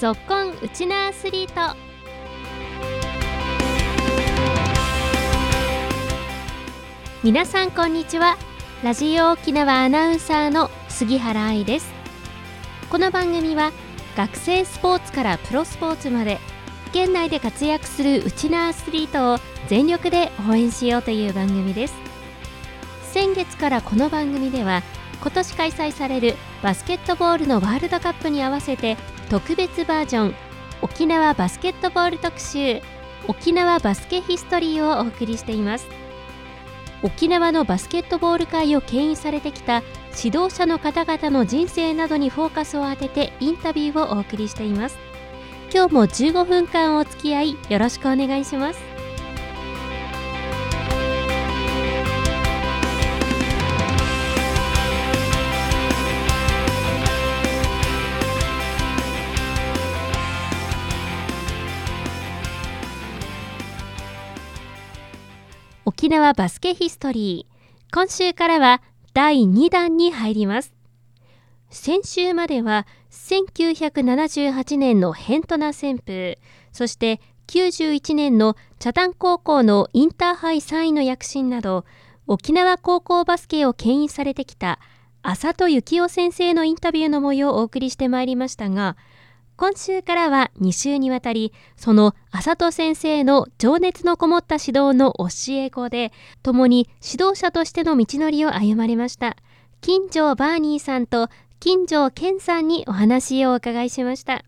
[0.00, 1.76] ぞっこんウチナアスリート。
[7.22, 8.38] 皆さんこんにちは。
[8.82, 11.92] ラジオ沖縄アナウンサーの杉原愛です。
[12.88, 13.72] この番組は
[14.16, 16.38] 学生スポーツからプロスポーツまで
[16.94, 21.94] 県内で活躍するウチナアスリートを全力で応援しようという番組です。
[23.12, 24.82] 先月からこの番組では
[25.20, 28.96] 今年開催されるバスケットボールのワールドカップに合わせて
[29.30, 30.34] 特別バージョン
[30.82, 32.82] 沖縄バスケットボール特集
[33.28, 35.86] 沖縄バスケヒストリーをお送りしています。
[37.04, 39.84] 沖縄のバスケットボール界を牽引されてきた
[40.20, 44.98] 指導者の方々の人生などにフォーカスを当ててインタビューをお送りしています。
[45.72, 48.89] 今日も15分間お付き合いよろしくお願いします。
[65.90, 67.92] 沖縄バスケヒストリー。
[67.92, 68.80] 今週からは
[69.12, 70.72] 第2弾に入ります。
[71.68, 76.38] 先週までは1978年のヘントナ旋風。
[76.70, 81.84] そして91年の茶谷高校のインターハイ3位の躍進など
[82.28, 84.78] 沖縄高校バスケを牽引されてきた
[85.22, 88.96] 浅戸幸男先生のインタビューの模様をお送りしてまいりましたが
[89.60, 99.36] 今週からは2週にわたりその浅戸先生の情熱のこもった指導の教え子で共に指導者としての道のりを歩まれました。
[99.82, 104.46] 金城バーニーさんと金城健さんにお話をお伺いしました。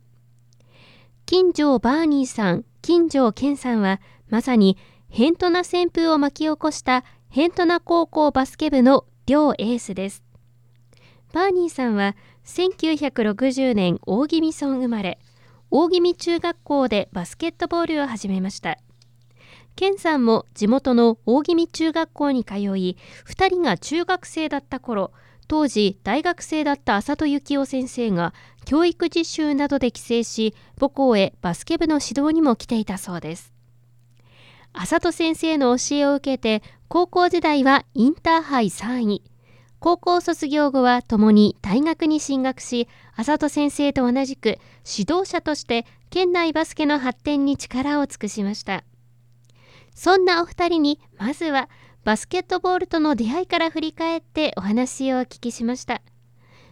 [1.27, 4.79] 金城バーニーさん金城健さんはまさに
[5.11, 10.25] ヘントナ旋風を巻き起こしたヘントナ高校バスケ部の両エースです。
[11.35, 15.19] バーニーさんは1960年大宜味村生まれ。
[15.71, 18.79] 大宜味中学校でバスケットボールを始めました。
[19.75, 22.97] 健さんも地元の大宜味中学校に通い2
[23.49, 25.13] 人が中学生だった頃
[25.49, 33.53] 当時大学生だった浅戸幸男先生が教育実習などで帰省し母校へバスケ部の指導にも来ていたそうです。
[34.75, 39.23] 浅戸先生の教えを受けて高校時代はインターハイ3位。
[39.83, 48.85] 高校卒業後は共に大学に進学し浅戸先生と同じく指導者として県内バスケの発展に力を尽くしました。
[49.93, 51.69] そんなお二人にまずは
[52.05, 56.01] バスケットボールとの出会いから振り返ってお話をお聞きしました。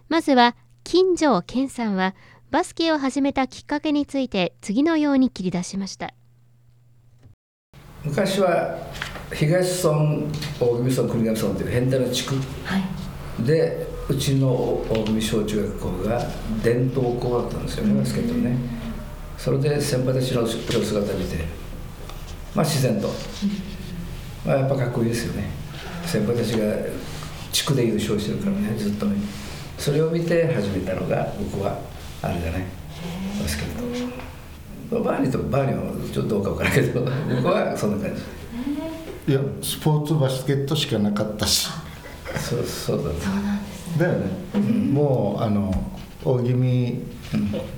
[0.08, 0.54] まずは
[0.84, 2.14] 金城健さんは
[2.52, 6.14] バスケを始めたきっかけについて次のように切り出しました。
[8.04, 8.78] 昔は
[9.32, 9.98] 東村
[10.60, 12.34] 大宜味村国頭村という変態の地区、
[12.64, 12.99] はい、
[13.44, 16.26] でうちの大宜味小中学校が
[16.62, 18.56] 伝統校だったんですよねバスケットね。
[19.38, 21.44] それで先輩たちのプロ姿見て
[22.54, 23.08] まあ自然と、
[24.44, 25.50] まあ、やっぱかっこいいですよね。
[26.04, 26.74] 先輩たちが
[27.52, 29.16] 地区で優勝してるからねずっとね。
[29.78, 31.78] それを見て始めたのが僕は
[32.22, 32.66] あれだね。
[33.40, 33.68] バスケッ
[34.90, 35.04] ト。
[35.04, 37.00] バーニーとバーニーはちょっとどうか分からんけど
[37.36, 38.22] 僕はそんな感じ。
[39.32, 41.68] いやスポーツバスケットしかなかったし
[42.38, 43.16] そうそうだね。
[43.98, 45.72] だよね、うん、もうあの
[46.24, 47.02] 大宜味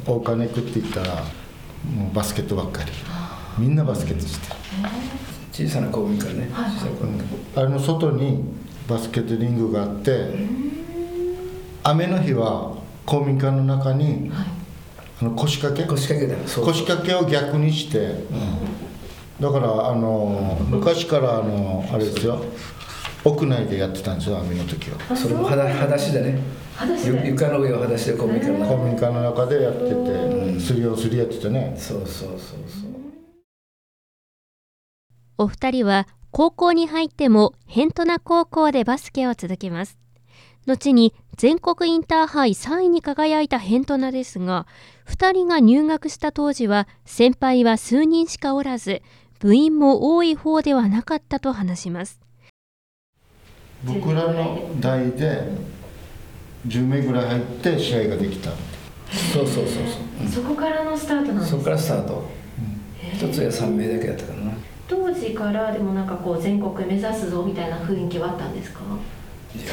[0.04, 2.90] 大金区って言ったらもうバスケットばっかり。
[3.58, 4.56] みんなバスケットしてる。
[5.52, 6.70] 小さな公民館ね、はい。
[7.58, 8.42] うん、あの外に
[8.88, 10.30] バスケットリングがあって
[11.82, 12.74] 雨の日は
[13.04, 14.46] 公民館の中に、はい、
[15.20, 15.86] あの腰掛け？
[15.88, 18.22] 腰掛けだ腰掛けを逆にして、うん。
[19.40, 22.44] だからあの昔からあのあれですよ
[23.24, 25.16] 屋内でやってたんですよ網の時は。
[25.16, 26.40] それも裸裸足でね。
[27.24, 28.58] 床の上を裸足で公民館の。
[28.58, 31.74] 中公民館の中でやっててすりをすりやっててね。
[31.76, 32.58] そうそうそうそう。
[35.38, 40.02] お二人は高校に入ってもヘントナ高校でバスケを続けます。
[40.66, 44.66] 後に全国インターハイ3位に輝いたヘントナですが
[45.08, 49.02] 2人が入学した当時は先輩は数人しかおらず
[49.40, 52.20] 部員も多い方ではなかったと話します
[53.84, 55.42] 僕らの代で
[56.66, 58.50] 10名ぐらい入って試合ができた。
[59.32, 60.28] そうそうそうそう。
[60.28, 62.24] そこからのスタートなんですそこからスタート。
[63.14, 64.52] 一、つや3名だけやったかな。
[64.88, 68.80] 当時からでもなんかこう全国目指すぞみたいな雰囲気はあったんですか？
[69.54, 69.64] いや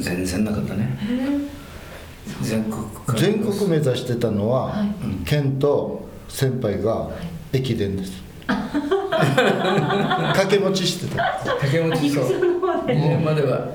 [0.00, 0.96] 全然なかったね。
[2.42, 2.76] 全国
[3.18, 4.88] 全国目指してたのは、はい、
[5.24, 7.10] 県と先輩が
[7.52, 8.12] 駅伝です、
[8.46, 11.22] 掛け持ちしてた。
[11.44, 12.24] 掛け持ちそう。
[12.24, 12.57] 2
[12.94, 13.68] 年までは。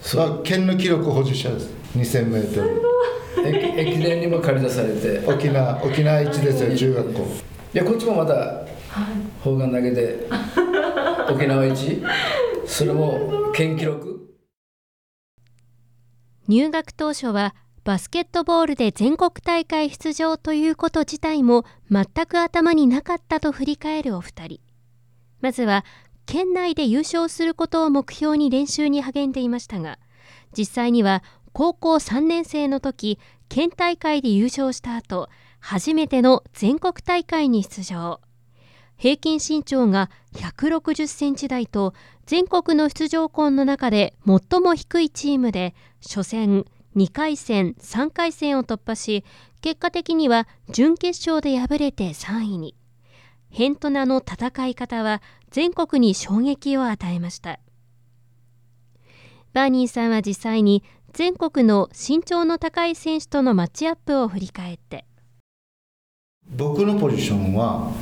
[0.00, 1.70] そう県の記録保持者です。
[1.96, 2.82] 2000m
[3.46, 5.26] 駅伝にも借り出されて。
[5.26, 7.20] 沖縄沖縄一ですよ中学校。
[7.74, 8.66] いやこっちもまた
[9.42, 10.28] 砲丸投げで
[11.28, 12.02] 沖縄一？
[12.66, 14.36] それも県記録？
[16.46, 24.60] 入学当初はバスケットボールで全国大会出場ということ自体も全く頭になかったと振り返るお二人。
[25.40, 25.84] まずは
[26.26, 29.98] 県内で優勝することを目標に練習に励んでいましたが
[30.56, 31.22] 実際には
[31.52, 33.18] 高校3年生の時
[33.48, 35.28] 県大会で優勝した後
[35.60, 38.20] 初めての全国大会に出場。
[38.96, 41.94] 平均身長が160センチ台と
[42.26, 46.64] 全国の出場校の中で最も低いチームで初戦
[46.96, 49.24] 2回戦3回戦を突破し
[49.62, 52.74] 結果的には準決勝で敗れて3位に。
[53.50, 55.22] ヘントナの戦い方は
[55.54, 57.60] 全国に衝撃を与えました。
[59.52, 65.04] バーニーさんは実際に全国の身長の高い選手とのマッチアップを振り返って。
[66.56, 67.92] 僕のポジションは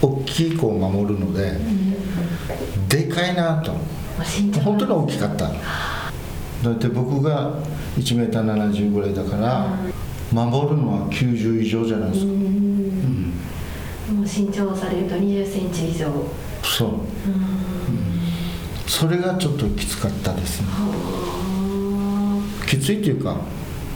[0.00, 1.58] 大きい子を守るので、
[2.88, 3.72] でかいなと。
[4.60, 5.48] 本当に大きかった。
[5.48, 7.58] だって僕が
[7.98, 9.76] 1m70 ぐらいだから、
[10.32, 13.34] 守るのは90以上じゃないですか、うん、
[14.18, 16.06] もう身長されると20センチ以上
[16.62, 17.04] そう、うん、
[18.86, 20.68] それがちょっときつかったですね。
[22.66, 23.36] きついっていうか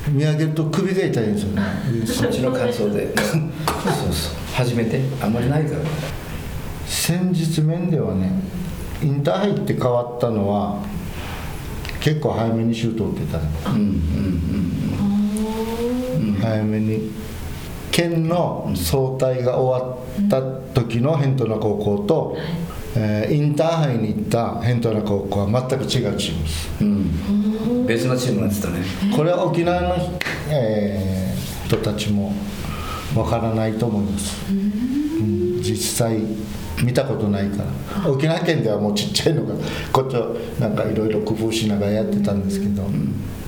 [0.09, 1.63] 見上げると首が痛いんですよね。
[2.07, 3.15] そっちの感想で。
[3.17, 3.25] そう
[4.13, 5.01] そう初めて？
[5.21, 5.81] あんまりないから。
[6.87, 8.31] 先日面ではね
[9.03, 10.83] インターハイって変わったのは
[12.01, 13.81] 結構早めにシュートを打ってたね、うんうん
[16.29, 17.11] うん、早めに。
[17.93, 19.99] 県の総体が終わっ
[20.29, 22.37] た時のヘントナ高校と、
[22.97, 28.83] えー、インターハイに行ったヘントナ高校は全く違うチームです、うん、別のチームなんですたね。
[29.15, 29.97] これは沖縄の、
[30.51, 32.33] えー、人たちも
[33.15, 36.19] わからないと思います、うん、実際
[36.83, 37.65] 見たことないか
[38.05, 38.11] ら。
[38.11, 39.55] 沖縄県ではもうちっちゃいのが
[39.93, 40.29] こっちは
[40.61, 42.83] なんかいろいろ工夫しながらやってたんですけど、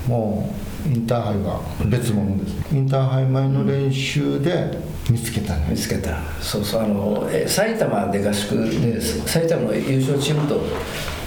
[0.06, 0.50] も
[0.86, 2.74] うインターハイは別物です。
[2.74, 5.56] インターハイ前の練習で見つけた。
[5.56, 6.18] ね見つけた。
[6.40, 10.60] そうそうあの埼玉で合宿で埼玉の優勝チームと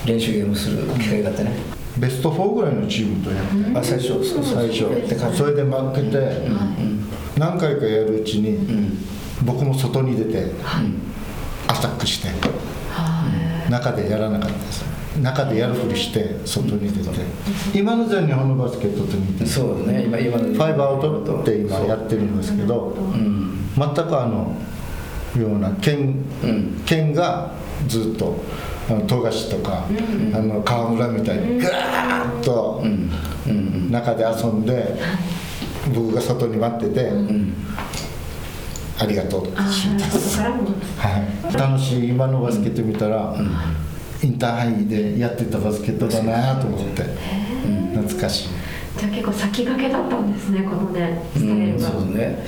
[0.05, 1.51] 練習ゲームする機会があってね。
[1.97, 4.23] ベスト4ぐらいのチームとやって、あ最初。
[4.23, 5.35] そう最初。
[5.35, 6.47] それで負けて、
[7.37, 8.97] 何回かやるうちに、
[9.43, 10.51] 僕も外に出て、
[11.67, 12.29] アタックして、
[13.69, 14.85] 中でやらなかったです
[15.19, 17.09] 中でやるふりして外に出て。
[17.73, 20.03] 今の全日本のバスケットと似てそうね。
[20.05, 20.43] 今今の。
[20.45, 22.95] ファイブアウトって今やってるんですけど、
[23.75, 24.55] 全くあの
[25.39, 26.23] ような県,、
[26.85, 27.51] 県が
[27.87, 28.37] ずっと
[29.07, 29.85] 富樫とか、
[30.33, 32.83] あの川村みたいにぐーっと
[33.89, 34.95] 中で遊んで、
[35.93, 37.11] 僕が外に待ってて、
[38.99, 43.49] ありがとうはい、楽しい今のバスケット見たら、うん、
[44.23, 47.03] インターハイでやってたバスケットだなと思って、
[47.95, 48.49] 懐かしい。
[48.97, 52.45] じゃあ結構先駆けだったんですねこのねスタイルが、そうね。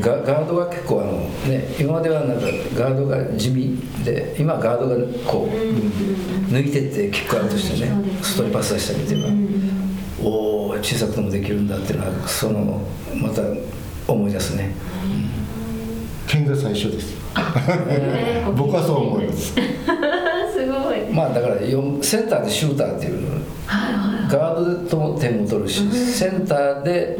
[0.00, 1.12] ガガードが結構あの
[1.50, 7.90] ね今まではなんかガードが地味で今ガードがこう、抜いてってキックアウトしてね
[8.22, 12.82] 外にパス出したりっていうのは、おお小さくてもできるんだっていうのはその
[13.14, 13.42] また
[14.06, 14.74] 思い出すね、
[16.28, 17.16] 剣が最初です、
[17.88, 19.54] えー、僕はそう思います
[21.16, 23.30] まあだからセンターでシューターっていうの、
[23.66, 27.16] はいはいはい、ガードとも点も取るし、うん、センターで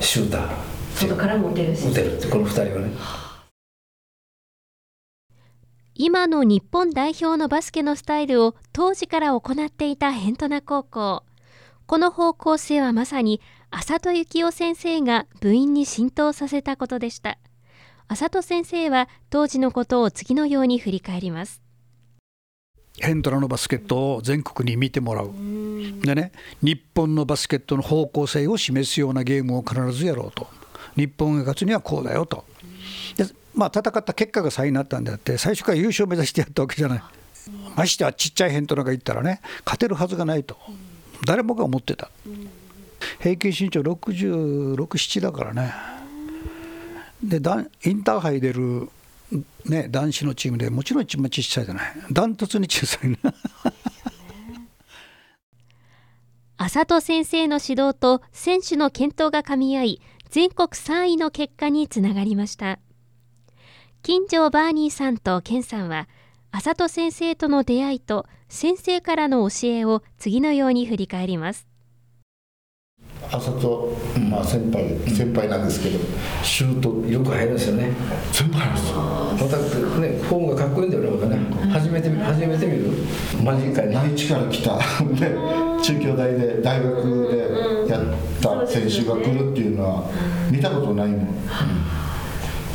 [0.00, 0.48] シューター、
[0.94, 1.86] 外からも打てるし。
[1.86, 2.92] 打てるってこの2人はね。
[5.94, 11.22] 今の日本代表のバスケのスタイルを当時から行っていたヘントナ高校。
[11.86, 17.38] この方向性はまさに浅戸幸男先生が部員に浸透させたことでした。
[18.08, 21.63] 浅戸先生は当時のことを次のように振り返ります
[23.00, 25.30] ヘントラのバスケットを全国に見てもらう。
[26.02, 26.32] でね
[26.62, 30.46] 日本のバスケットの方向性を示すようなゲームを必ずやろうと。
[30.96, 32.44] 日本が勝つにはこうだよと。
[33.16, 37.02] でまあ戦った結果が差になったんであって最初から優勝を目指してやったわけじゃない。
[37.76, 40.56] ましてはちっちゃいヘントラが言ったらね勝てるはずがないと。
[41.26, 42.10] 誰もが思ってた。
[43.20, 45.74] 平均身長667だからね。
[47.22, 48.88] でインターハイ出る、
[49.64, 51.92] ね、男子のチームでもちろん一番小さいじゃない。
[52.12, 53.16] ダントツに小さいな。
[56.56, 60.00] 浅戸先生の指導と選手の健闘がかみ合い
[60.30, 62.78] 全国3位の結果につながりました。
[64.02, 66.08] 金城バーニーさんとケンさんは
[66.50, 71.66] 浅戸先生との出会いと先生からの教えを次のように振り返ります。
[73.30, 73.96] 朝と、
[74.30, 75.98] まあ、先輩、先輩なんですけど
[76.42, 77.90] シュートよく入るんですよね。
[77.90, 77.92] 全部入
[78.32, 78.43] るんですよ
[79.44, 81.36] またねフォームがかっこいいんだよね僕ね。
[81.70, 82.90] 初めて初めて見る？
[83.42, 84.78] マジかに内地から来た。
[85.14, 85.36] で
[85.82, 87.28] 中京大で大学
[87.86, 88.04] でやっ
[88.40, 90.10] た選手が来るっていうのは
[90.50, 91.26] 見たことないもん、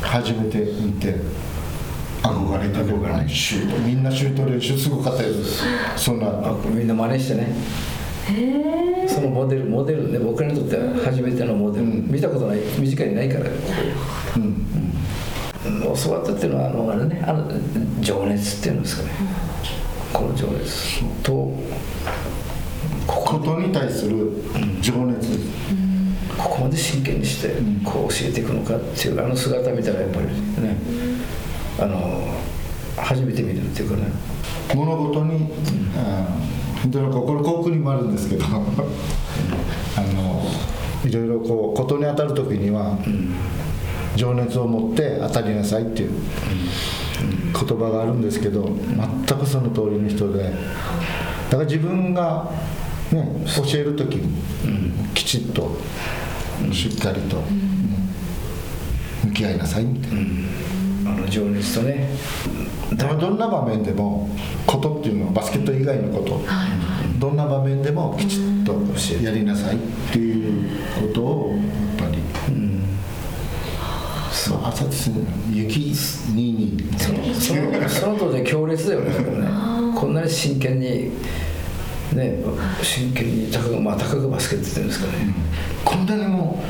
[0.00, 1.16] 初めて見て
[2.22, 3.78] 憧れてるからねシュート。
[3.78, 5.64] みんなシュート練習すごかったです
[5.96, 6.28] そんな。
[6.28, 7.54] あみんな真似してね。
[9.08, 13.46] そのモデルモデルね僕らにとっては初めてのモデル、見たことない身近にないから、
[14.36, 14.59] うん
[15.88, 17.50] うん、教わったっていうのはあのあれねあの
[18.00, 19.10] 情熱っていうんですかね、
[20.12, 21.52] この情熱と
[23.06, 24.32] ことに対する
[24.80, 25.38] 情熱、
[26.38, 30.76] ここまで真剣にしてこう教えていくのかっていうあの姿見たらやっぱりね
[31.78, 32.34] あの
[32.96, 34.02] 初めて見るっていうかね。
[34.74, 35.50] 物事に、うん。
[36.80, 40.42] 本当にこれ航空にもあるんですけどあの
[41.04, 42.98] いろいろこうことに当たる時には、
[44.20, 46.10] 情熱を持って当たりなさいっていう
[47.54, 52.50] 言葉があるんですけど全くその通りの人でだから自分が、
[53.12, 55.74] ね、教える時にきちっと
[56.70, 57.42] しっかりと
[59.24, 60.20] 向き合いなさいみたいな。
[61.06, 62.10] あの情熱とね。
[62.94, 64.28] だからどんな場面でも
[64.66, 66.40] ことっていうのはバスケット以外のこと、
[67.18, 68.74] どんな場面でもきちっと
[69.22, 69.78] やりなさいっ
[70.12, 70.68] ていう
[71.00, 71.56] ことを
[71.98, 72.19] やっぱり、
[74.40, 75.16] そう朝ですね
[75.50, 75.92] 雪
[76.32, 79.12] ににそのそのその当時は強烈だよね
[79.94, 81.10] こんなに真剣に
[82.14, 82.42] ね
[82.82, 85.34] 真剣にたかがまあたかがバスケットっていうんですかね、
[85.84, 86.64] こんなにも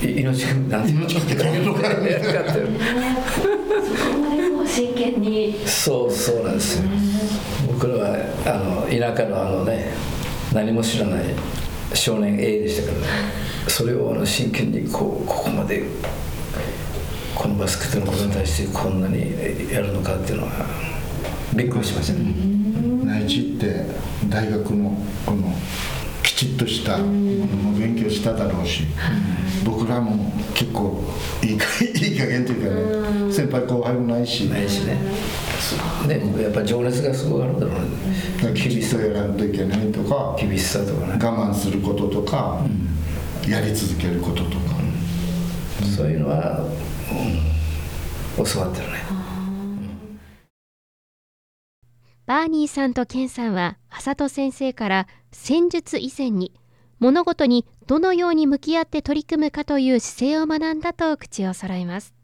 [0.00, 2.68] い命なんて命ってかけとかやってる
[3.88, 5.52] そこまでもう真剣に。
[5.66, 6.88] そうそうなんですよ。
[7.66, 9.92] 僕らはあの田舎のあのね
[10.54, 11.24] 何も知らない
[11.92, 13.06] 少年 A でしたからね。
[13.66, 15.82] それをあの真剣にこうここまで
[17.40, 20.52] このバスケットのことに対してこんなにやるのかっていうのは
[21.56, 22.34] びっくりしましたね。
[23.02, 23.86] 内地って
[24.28, 24.94] 大学の
[25.24, 25.50] この
[26.22, 28.82] きちっとしたものも勉強しただろうし、
[29.64, 31.02] 僕らも結構
[31.42, 34.42] いいか いい加減というかね先輩後輩もないし。
[34.44, 34.98] ないしね。
[36.08, 38.52] ねやっぱ情熱がすごいあるんだろうね。
[38.54, 41.12] きちっとやらんといけないとか厳しさとかね。
[41.14, 42.60] 我慢することとか、
[43.48, 44.76] やり続けることとか、
[45.96, 46.66] そういうのは、
[47.10, 48.98] うん、教わってるね。
[52.26, 56.52] バーニーさんとケンさんは浅戸先生から戦術以前に
[57.00, 62.14] 物事にどのように向き合って取り組むかという姿勢を学んだと口を揃えます。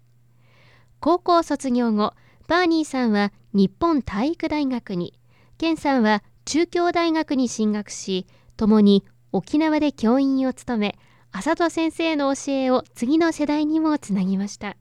[1.00, 2.14] 高校卒業後
[2.46, 5.18] バーニーさんは日本体育大学に
[5.58, 8.26] ケンさんは中京大学に進学し
[8.56, 10.98] 共に沖縄で教員を務め
[11.38, 14.78] 浅戸先生の教えを次の世代にもつなぎました。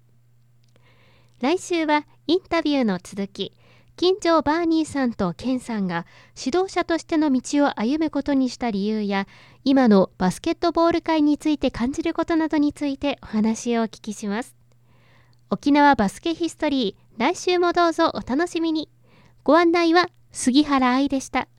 [1.42, 3.52] 来週はインタビューの続き
[3.98, 9.28] 近所バーニーさんとケンさんが指導者としての道を歩むことにした理由や
[9.66, 14.56] 今のバスケットボール界について感じることなどについてお話をお聞きします。
[15.50, 18.88] 沖縄バスケヒストリー来週もどうぞお楽しみに。
[19.44, 21.50] ご案内は杉原愛でした。